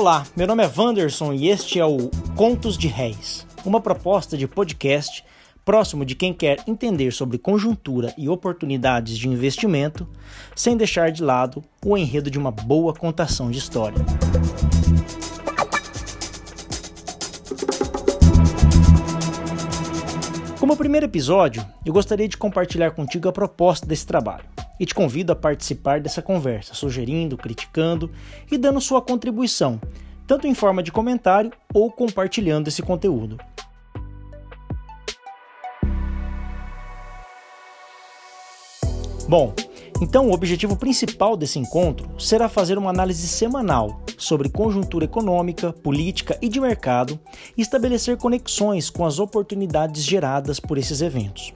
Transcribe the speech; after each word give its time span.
Olá, 0.00 0.24
meu 0.36 0.46
nome 0.46 0.62
é 0.62 0.70
Wanderson 0.78 1.32
e 1.32 1.48
este 1.48 1.80
é 1.80 1.84
o 1.84 2.08
Contos 2.36 2.78
de 2.78 2.86
Réis, 2.86 3.44
uma 3.64 3.80
proposta 3.80 4.36
de 4.36 4.46
podcast 4.46 5.24
próximo 5.64 6.04
de 6.04 6.14
quem 6.14 6.32
quer 6.32 6.62
entender 6.68 7.10
sobre 7.10 7.36
conjuntura 7.36 8.14
e 8.16 8.28
oportunidades 8.28 9.18
de 9.18 9.28
investimento, 9.28 10.06
sem 10.54 10.76
deixar 10.76 11.10
de 11.10 11.20
lado 11.20 11.64
o 11.84 11.98
enredo 11.98 12.30
de 12.30 12.38
uma 12.38 12.52
boa 12.52 12.94
contação 12.94 13.50
de 13.50 13.58
história. 13.58 13.98
Como 20.60 20.76
primeiro 20.76 21.06
episódio, 21.06 21.66
eu 21.84 21.92
gostaria 21.92 22.28
de 22.28 22.36
compartilhar 22.36 22.92
contigo 22.92 23.28
a 23.28 23.32
proposta 23.32 23.84
desse 23.84 24.06
trabalho 24.06 24.44
e 24.78 24.86
te 24.86 24.94
convido 24.94 25.32
a 25.32 25.36
participar 25.36 26.00
dessa 26.00 26.22
conversa, 26.22 26.74
sugerindo, 26.74 27.36
criticando 27.36 28.10
e 28.50 28.56
dando 28.56 28.80
sua 28.80 29.02
contribuição, 29.02 29.80
tanto 30.26 30.46
em 30.46 30.54
forma 30.54 30.82
de 30.82 30.92
comentário 30.92 31.52
ou 31.72 31.90
compartilhando 31.90 32.68
esse 32.68 32.82
conteúdo. 32.82 33.38
Bom, 39.28 39.52
então 40.00 40.28
o 40.28 40.32
objetivo 40.32 40.76
principal 40.76 41.36
desse 41.36 41.58
encontro 41.58 42.08
será 42.18 42.48
fazer 42.48 42.78
uma 42.78 42.88
análise 42.88 43.28
semanal 43.28 44.00
sobre 44.16 44.48
conjuntura 44.48 45.04
econômica, 45.04 45.72
política 45.72 46.38
e 46.40 46.48
de 46.48 46.60
mercado 46.60 47.20
e 47.56 47.60
estabelecer 47.60 48.16
conexões 48.16 48.88
com 48.88 49.04
as 49.04 49.18
oportunidades 49.18 50.02
geradas 50.04 50.58
por 50.58 50.78
esses 50.78 51.02
eventos. 51.02 51.52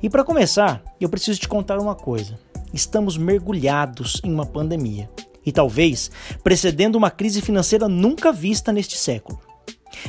E 0.00 0.08
para 0.08 0.22
começar, 0.22 0.80
eu 1.00 1.08
preciso 1.08 1.40
te 1.40 1.48
contar 1.48 1.78
uma 1.78 1.94
coisa. 1.94 2.38
Estamos 2.72 3.16
mergulhados 3.16 4.20
em 4.22 4.32
uma 4.32 4.46
pandemia 4.46 5.10
e 5.44 5.50
talvez 5.50 6.08
precedendo 6.44 6.96
uma 6.96 7.10
crise 7.10 7.42
financeira 7.42 7.88
nunca 7.88 8.30
vista 8.30 8.72
neste 8.72 8.96
século. 8.96 9.40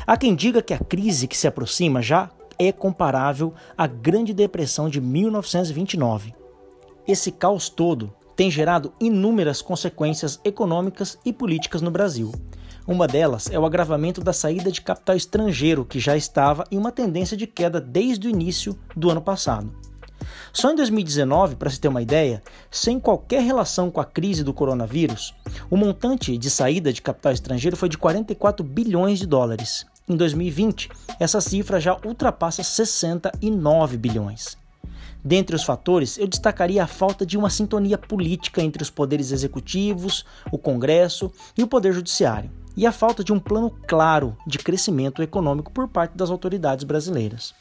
Há 0.06 0.16
quem 0.16 0.36
diga 0.36 0.62
que 0.62 0.76
a 0.76 0.80
crise 0.80 1.28
que 1.28 1.36
se 1.36 1.48
aproxima 1.48 2.04
já 2.04 2.30
é 2.60 2.72
comparável 2.72 3.52
à 3.76 3.88
Grande 3.88 4.32
Depressão 4.32 4.90
de 4.90 5.02
1929. 5.02 6.36
Esse 7.08 7.32
caos 7.32 7.68
todo 7.68 8.14
tem 8.36 8.52
gerado 8.52 8.94
inúmeras 9.02 9.60
consequências 9.60 10.40
econômicas 10.44 11.18
e 11.26 11.34
políticas 11.34 11.82
no 11.82 11.90
Brasil. 11.90 12.32
Uma 12.88 13.06
delas 13.08 13.50
é 13.52 13.60
o 13.60 13.66
agravamento 13.66 14.22
da 14.22 14.34
saída 14.34 14.72
de 14.72 14.82
capital 14.82 15.16
estrangeiro, 15.16 15.86
que 15.86 16.00
já 16.00 16.18
estava 16.18 16.64
em 16.72 16.78
uma 16.78 16.92
tendência 16.92 17.38
de 17.38 17.46
queda 17.46 17.80
desde 17.80 18.28
o 18.28 18.30
início 18.30 18.78
do 18.96 19.10
ano 19.10 19.22
passado. 19.22 19.72
Só 20.52 20.72
em 20.72 20.76
2019, 20.76 21.56
para 21.56 21.70
se 21.70 21.80
ter 21.80 21.88
uma 21.88 22.02
ideia, 22.02 22.42
sem 22.72 23.00
qualquer 23.00 23.42
relação 23.42 23.92
com 23.92 24.02
a 24.02 24.06
crise 24.06 24.44
do 24.44 24.54
coronavírus, 24.54 25.34
o 25.70 25.78
montante 25.78 26.38
de 26.38 26.50
saída 26.50 26.92
de 26.92 27.02
capital 27.02 27.32
estrangeiro 27.32 27.78
foi 27.78 27.90
de 27.90 27.98
44 27.98 28.66
bilhões 28.66 29.20
de 29.20 29.28
dólares. 29.28 29.86
Em 30.08 30.16
2020, 30.16 30.90
essa 31.20 31.40
cifra 31.40 31.80
já 31.80 31.96
ultrapassa 32.04 32.64
69 32.64 33.98
bilhões. 33.98 34.58
Dentre 35.24 35.56
os 35.56 35.64
fatores, 35.64 36.18
eu 36.18 36.28
destacaria 36.28 36.84
a 36.84 36.88
falta 36.88 37.26
de 37.26 37.38
uma 37.38 37.50
sintonia 37.50 37.98
política 37.98 38.62
entre 38.62 38.82
os 38.82 38.90
poderes 38.90 39.32
executivos, 39.32 40.26
o 40.52 40.58
Congresso 40.58 41.32
e 41.58 41.62
o 41.62 41.68
Poder 41.68 41.94
Judiciário, 41.94 42.50
e 42.76 42.86
a 42.86 42.92
falta 42.92 43.24
de 43.24 43.34
um 43.34 43.40
plano 43.40 43.70
claro 43.86 44.36
de 44.48 44.58
crescimento 44.58 45.22
econômico 45.22 45.72
por 45.72 45.88
parte 45.88 46.16
das 46.16 46.30
autoridades 46.30 46.86
brasileiras. 46.86 47.54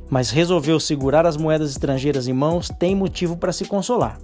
mas 0.10 0.30
resolveu 0.30 0.78
segurar 0.78 1.26
as 1.26 1.38
moedas 1.38 1.72
estrangeiras 1.72 2.28
em 2.28 2.34
mãos, 2.34 2.68
tem 2.68 2.94
motivo 2.94 3.38
para 3.38 3.54
se 3.54 3.64
consolar. 3.64 4.20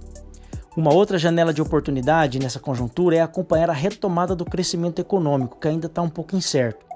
Uma 0.74 0.90
outra 0.90 1.18
janela 1.18 1.52
de 1.52 1.60
oportunidade 1.60 2.38
nessa 2.38 2.58
conjuntura 2.58 3.16
é 3.16 3.20
acompanhar 3.20 3.68
a 3.68 3.74
retomada 3.74 4.34
do 4.34 4.46
crescimento 4.46 5.00
econômico, 5.00 5.58
que 5.60 5.68
ainda 5.68 5.86
está 5.86 6.00
um 6.00 6.08
pouco 6.08 6.34
incerto. 6.34 6.86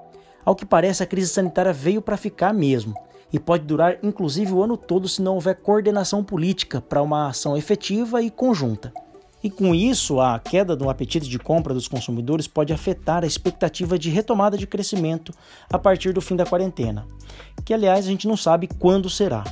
Ao 0.43 0.55
que 0.55 0.65
parece, 0.65 1.03
a 1.03 1.05
crise 1.05 1.29
sanitária 1.29 1.71
veio 1.71 2.01
para 2.01 2.17
ficar 2.17 2.51
mesmo 2.55 2.95
e 3.31 3.37
pode 3.37 3.65
durar 3.65 3.99
inclusive 4.01 4.51
o 4.51 4.63
ano 4.63 4.77
todo 4.77 5.07
se 5.07 5.21
não 5.21 5.35
houver 5.35 5.61
coordenação 5.61 6.23
política 6.23 6.81
para 6.81 7.03
uma 7.03 7.27
ação 7.27 7.55
efetiva 7.55 8.19
e 8.23 8.31
conjunta. 8.31 8.91
E 9.43 9.49
com 9.51 9.75
isso, 9.75 10.19
a 10.19 10.39
queda 10.39 10.75
do 10.75 10.89
apetite 10.89 11.29
de 11.29 11.37
compra 11.37 11.71
dos 11.71 11.87
consumidores 11.87 12.47
pode 12.47 12.73
afetar 12.73 13.23
a 13.23 13.27
expectativa 13.27 13.99
de 13.99 14.09
retomada 14.09 14.57
de 14.57 14.65
crescimento 14.65 15.31
a 15.69 15.77
partir 15.77 16.13
do 16.13 16.21
fim 16.21 16.35
da 16.35 16.47
quarentena, 16.47 17.05
que 17.63 17.75
aliás 17.75 18.05
a 18.05 18.09
gente 18.09 18.27
não 18.27 18.35
sabe 18.35 18.67
quando 18.79 19.07
será. 19.07 19.43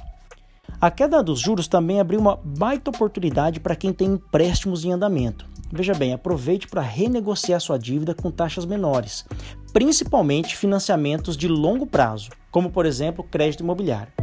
A 0.79 0.91
queda 0.91 1.23
dos 1.23 1.39
juros 1.39 1.67
também 1.67 1.99
abriu 1.99 2.19
uma 2.19 2.35
baita 2.43 2.89
oportunidade 2.89 3.59
para 3.59 3.75
quem 3.75 3.93
tem 3.93 4.09
empréstimos 4.13 4.83
em 4.83 4.91
andamento. 4.91 5.47
Veja 5.71 5.93
bem, 5.93 6.13
aproveite 6.13 6.67
para 6.67 6.81
renegociar 6.81 7.59
sua 7.59 7.79
dívida 7.79 8.13
com 8.13 8.29
taxas 8.29 8.65
menores, 8.65 9.25
principalmente 9.73 10.55
financiamentos 10.55 11.35
de 11.35 11.47
longo 11.47 11.87
prazo, 11.87 12.29
como 12.51 12.69
por 12.69 12.85
exemplo 12.85 13.23
crédito 13.23 13.63
imobiliário. 13.63 14.13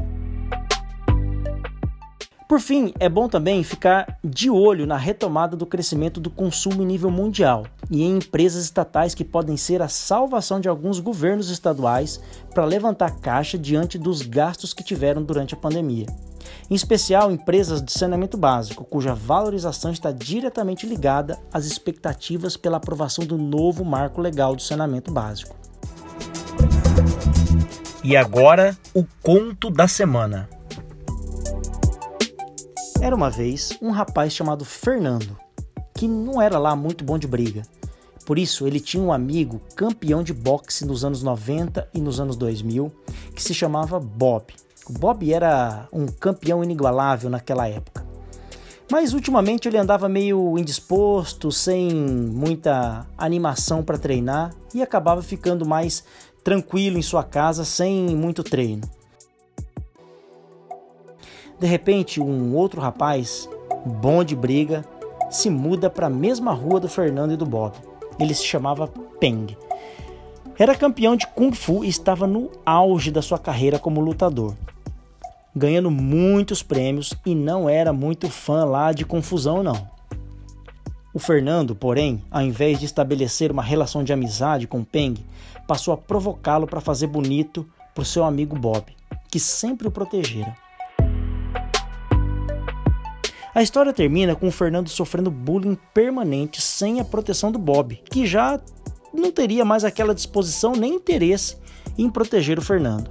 Por 2.49 2.61
fim, 2.61 2.93
é 3.01 3.09
bom 3.09 3.31
também 3.31 3.65
ficar 3.65 4.19
de 4.23 4.51
olho 4.51 4.87
na 4.87 4.99
retomada 4.99 5.57
do 5.57 5.65
crescimento 5.65 6.21
do 6.21 6.29
consumo 6.29 6.83
em 6.83 6.87
nível 6.87 7.11
mundial 7.11 7.67
e 7.91 8.03
em 8.03 8.19
empresas 8.19 8.65
estatais 8.65 9.15
que 9.15 9.25
podem 9.25 9.57
ser 9.57 9.81
a 9.81 9.89
salvação 9.89 10.61
de 10.61 10.69
alguns 10.69 11.01
governos 11.01 11.49
estaduais 11.49 12.21
para 12.55 12.67
levantar 12.67 13.21
caixa 13.21 13.57
diante 13.57 13.97
dos 13.97 14.21
gastos 14.21 14.75
que 14.75 14.85
tiveram 14.85 15.23
durante 15.23 15.55
a 15.55 15.57
pandemia. 15.57 16.05
Em 16.71 16.75
especial, 16.75 17.31
empresas 17.31 17.83
de 17.83 17.93
saneamento 17.93 18.37
básico, 18.37 18.85
cuja 18.85 19.15
valorização 19.15 19.93
está 19.93 20.11
diretamente 20.11 20.87
ligada 20.87 21.39
às 21.53 21.65
expectativas 21.65 22.57
pela 22.57 22.77
aprovação 22.77 23.25
do 23.25 23.37
novo 23.37 23.85
marco 23.85 24.21
legal 24.21 24.57
do 24.57 24.63
saneamento 24.63 25.13
básico. 25.13 25.57
E 28.05 28.17
agora, 28.17 28.77
o 28.93 29.05
conto 29.23 29.71
da 29.71 29.87
semana. 29.87 30.49
Era 33.01 33.15
uma 33.15 33.31
vez 33.31 33.77
um 33.81 33.91
rapaz 33.91 34.33
chamado 34.33 34.65
Fernando, 34.65 35.37
que 35.95 36.09
não 36.09 36.43
era 36.43 36.59
lá 36.59 36.75
muito 36.75 37.05
bom 37.05 37.19
de 37.19 37.27
briga. 37.27 37.63
Por 38.25 38.39
isso, 38.39 38.67
ele 38.67 38.81
tinha 38.81 39.03
um 39.03 39.13
amigo 39.13 39.61
campeão 39.75 40.23
de 40.23 40.33
boxe 40.33 40.85
nos 40.85 41.05
anos 41.05 41.23
90 41.23 41.89
e 41.93 42.01
nos 42.01 42.21
anos 42.21 42.37
2000, 42.37 42.93
que 43.35 43.43
se 43.43 43.53
chamava 43.53 43.99
Bob. 43.99 44.53
O 44.89 44.93
Bob 44.93 45.33
era 45.33 45.87
um 45.93 46.07
campeão 46.07 46.63
inigualável 46.63 47.31
naquela 47.31 47.69
época. 47.69 48.05
Mas 48.91 49.15
ultimamente 49.15 49.69
ele 49.69 49.79
andava 49.79 50.09
meio 50.09 50.59
indisposto, 50.59 51.51
sem 51.51 51.91
muita 51.95 53.07
animação 53.17 53.83
para 53.83 53.97
treinar 53.97 54.53
e 54.75 54.83
acabava 54.83 55.23
ficando 55.23 55.65
mais 55.65 56.05
tranquilo 56.45 56.99
em 56.99 57.03
sua 57.03 57.23
casa 57.25 57.65
sem 57.65 58.15
muito 58.15 58.43
treino. 58.43 58.83
De 61.59 61.67
repente, 61.67 62.21
um 62.21 62.55
outro 62.57 62.81
rapaz, 62.81 63.49
bom 63.87 64.25
de 64.25 64.35
briga, 64.35 64.85
se 65.31 65.49
muda 65.49 65.89
para 65.89 66.09
a 66.09 66.11
mesma 66.11 66.53
rua 66.53 66.81
do 66.81 66.89
Fernando 66.89 67.33
e 67.33 67.37
do 67.37 67.47
Bob. 67.47 67.75
Ele 68.19 68.35
se 68.35 68.45
chamava 68.45 68.89
Peng. 69.21 69.57
Era 70.59 70.75
campeão 70.75 71.17
de 71.17 71.27
Kung 71.29 71.53
Fu 71.53 71.85
e 71.85 71.89
estava 71.89 72.27
no 72.27 72.51
auge 72.65 73.11
da 73.11 73.23
sua 73.23 73.39
carreira 73.39 73.79
como 73.79 74.01
lutador, 74.01 74.55
ganhando 75.57 75.91
muitos 75.91 76.63
prêmios 76.63 77.15
e 77.25 77.35
não 77.35 77.69
era 77.69 77.93
muito 77.93 78.29
fã 78.29 78.65
lá 78.65 78.93
de 78.93 79.05
confusão 79.05 79.63
não. 79.63 79.91
O 81.15 81.19
Fernando, 81.19 81.75
porém, 81.75 82.23
ao 82.31 82.43
invés 82.43 82.79
de 82.79 82.85
estabelecer 82.85 83.51
uma 83.51 83.63
relação 83.63 84.05
de 84.05 84.13
amizade 84.13 84.67
com 84.67 84.85
Peng, 84.85 85.15
passou 85.67 85.93
a 85.93 85.97
provocá-lo 85.97 86.67
para 86.67 86.81
fazer 86.81 87.07
bonito 87.07 87.67
para 87.95 88.05
seu 88.05 88.25
amigo 88.25 88.59
Bob, 88.59 88.85
que 89.31 89.41
sempre 89.41 89.89
o 89.89 89.91
protegera. 89.91 90.57
A 93.55 93.63
história 93.63 93.93
termina 93.93 94.35
com 94.35 94.49
o 94.49 94.53
Fernando 94.53 94.89
sofrendo 94.89 95.31
bullying 95.31 95.77
permanente 95.93 96.61
sem 96.61 97.01
a 97.01 97.05
proteção 97.05 97.53
do 97.53 97.59
Bob, 97.59 98.01
que 98.11 98.27
já 98.27 98.59
não 99.13 99.31
teria 99.31 99.65
mais 99.65 99.85
aquela 99.85 100.15
disposição 100.15 100.73
nem 100.73 100.95
interesse 100.95 101.57
em 101.99 102.11
proteger 102.11 102.59
o 102.59 102.63
Fernando. 102.63 103.11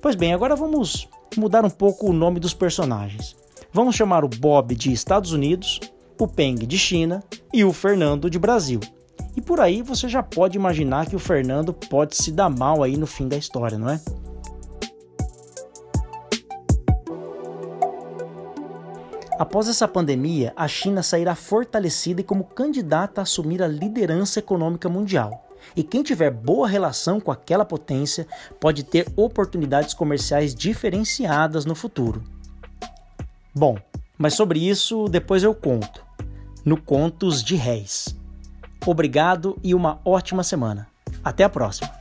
Pois 0.00 0.14
bem, 0.14 0.32
agora 0.32 0.56
vamos 0.56 1.08
mudar 1.36 1.64
um 1.64 1.70
pouco 1.70 2.08
o 2.08 2.12
nome 2.12 2.40
dos 2.40 2.54
personagens. 2.54 3.36
Vamos 3.72 3.94
chamar 3.94 4.24
o 4.24 4.28
Bob 4.28 4.74
de 4.74 4.92
Estados 4.92 5.32
Unidos, 5.32 5.80
o 6.18 6.26
Peng 6.26 6.66
de 6.66 6.78
China 6.78 7.22
e 7.52 7.64
o 7.64 7.72
Fernando 7.72 8.28
de 8.28 8.38
Brasil. 8.38 8.80
E 9.36 9.40
por 9.40 9.60
aí 9.60 9.80
você 9.80 10.08
já 10.08 10.22
pode 10.22 10.56
imaginar 10.56 11.06
que 11.06 11.14
o 11.14 11.20
Fernando 11.20 11.72
pode 11.72 12.16
se 12.16 12.32
dar 12.32 12.50
mal 12.50 12.82
aí 12.82 12.96
no 12.96 13.06
fim 13.06 13.28
da 13.28 13.36
história, 13.36 13.78
não 13.78 13.88
é? 13.88 14.00
Após 19.40 19.68
essa 19.68 19.88
pandemia, 19.88 20.52
a 20.54 20.68
China 20.68 21.02
sairá 21.02 21.34
fortalecida 21.34 22.20
e 22.20 22.24
como 22.24 22.44
candidata 22.44 23.22
a 23.22 23.22
assumir 23.22 23.62
a 23.62 23.66
liderança 23.66 24.38
econômica 24.38 24.86
mundial. 24.86 25.48
E 25.74 25.82
quem 25.82 26.02
tiver 26.02 26.30
boa 26.30 26.68
relação 26.68 27.18
com 27.18 27.32
aquela 27.32 27.64
potência 27.64 28.26
pode 28.60 28.84
ter 28.84 29.10
oportunidades 29.16 29.94
comerciais 29.94 30.54
diferenciadas 30.54 31.64
no 31.64 31.74
futuro. 31.74 32.22
Bom, 33.54 33.78
mas 34.18 34.34
sobre 34.34 34.58
isso 34.58 35.08
depois 35.08 35.42
eu 35.42 35.54
conto, 35.54 36.04
no 36.62 36.76
Contos 36.76 37.42
de 37.42 37.56
Réis. 37.56 38.14
Obrigado 38.84 39.58
e 39.64 39.74
uma 39.74 40.02
ótima 40.04 40.42
semana. 40.42 40.86
Até 41.24 41.44
a 41.44 41.48
próxima! 41.48 41.99